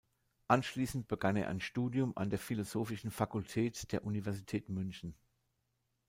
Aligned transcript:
Anschließend 0.47 1.07
begann 1.07 1.35
er 1.35 1.47
ein 1.47 1.61
Studium 1.61 2.17
an 2.17 2.31
der 2.31 2.39
Philosophischen 2.39 3.11
Fakultät 3.11 3.91
der 3.91 4.03
Universität 4.03 4.67
München. 4.67 5.13